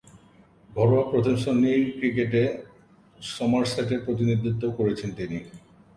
[0.69, 2.43] ঘরোয়া প্রথম-শ্রেণীর ক্রিকেটে
[3.29, 5.37] সমারসেটের প্রতিনিধিত্ব করেছেন তিনি।